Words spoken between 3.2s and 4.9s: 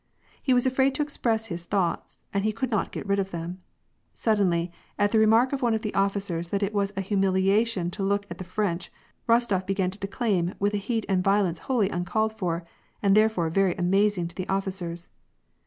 them. Suddenly,